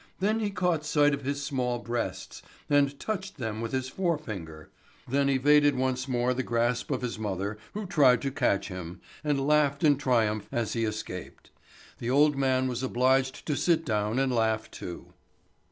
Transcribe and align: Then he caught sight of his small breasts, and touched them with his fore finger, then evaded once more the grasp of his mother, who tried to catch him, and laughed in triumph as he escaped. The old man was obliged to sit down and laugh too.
Then 0.19 0.39
he 0.39 0.49
caught 0.49 0.83
sight 0.83 1.13
of 1.13 1.25
his 1.25 1.43
small 1.43 1.77
breasts, 1.77 2.41
and 2.71 2.99
touched 2.99 3.37
them 3.37 3.61
with 3.61 3.71
his 3.71 3.87
fore 3.87 4.17
finger, 4.17 4.71
then 5.07 5.29
evaded 5.29 5.75
once 5.75 6.07
more 6.07 6.33
the 6.33 6.41
grasp 6.41 6.89
of 6.89 7.03
his 7.03 7.19
mother, 7.19 7.59
who 7.75 7.85
tried 7.85 8.19
to 8.23 8.31
catch 8.31 8.69
him, 8.69 8.99
and 9.23 9.45
laughed 9.45 9.83
in 9.83 9.97
triumph 9.97 10.49
as 10.51 10.73
he 10.73 10.85
escaped. 10.85 11.51
The 11.99 12.09
old 12.09 12.35
man 12.35 12.67
was 12.67 12.81
obliged 12.81 13.45
to 13.45 13.55
sit 13.55 13.85
down 13.85 14.17
and 14.17 14.33
laugh 14.33 14.71
too. 14.71 15.13